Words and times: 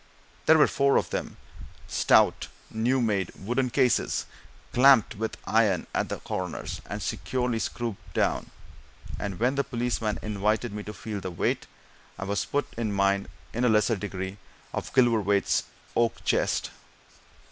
There 0.47 0.57
were 0.57 0.65
four 0.65 0.97
of 0.97 1.11
them 1.11 1.37
stout, 1.87 2.47
new 2.71 2.99
made 3.01 3.31
wooden 3.35 3.69
cases, 3.69 4.25
clamped 4.73 5.13
with 5.13 5.37
iron 5.45 5.85
at 5.93 6.09
the 6.09 6.17
corners, 6.17 6.81
and 6.87 7.03
securely 7.03 7.59
screwed 7.59 7.97
down; 8.15 8.49
and 9.19 9.39
when 9.39 9.53
the 9.53 9.63
policemen 9.63 10.17
invited 10.23 10.73
me 10.73 10.81
to 10.85 10.93
feel 10.95 11.19
the 11.19 11.29
weight, 11.29 11.67
I 12.17 12.23
was 12.23 12.45
put 12.45 12.65
in 12.77 12.91
mind, 12.91 13.29
in 13.53 13.63
a 13.63 13.69
lesser 13.69 13.95
degree, 13.95 14.37
of 14.73 14.91
Gilverthwaite's 14.91 15.65
oak 15.95 16.23
chest. 16.23 16.71